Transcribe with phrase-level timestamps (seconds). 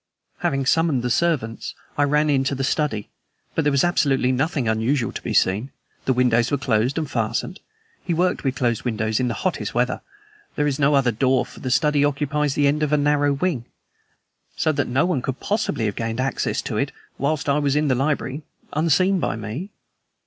[0.39, 3.09] "Having summoned the servants, I ran into the study.
[3.53, 5.69] But there was absolutely nothing unusual to be seen.
[6.05, 7.59] The windows were closed and fastened.
[8.03, 10.01] He worked with closed windows in the hottest weather.
[10.55, 13.65] There is no other door, for the study occupies the end of a narrow wing,
[14.55, 17.87] so that no one could possibly have gained access to it, whilst I was in
[17.87, 18.41] the library,
[18.73, 19.69] unseen by me.